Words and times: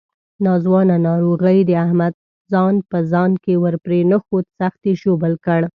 ناځوانه 0.45 0.95
ناروغۍ 1.07 1.57
د 1.65 1.71
احمد 1.85 2.13
ځان 2.53 2.75
په 2.89 2.97
ځان 3.11 3.31
کې 3.43 3.53
ورپرېنښود، 3.63 4.45
سخت 4.59 4.81
یې 4.87 4.93
ژوبل 5.01 5.33
کړ. 5.45 5.61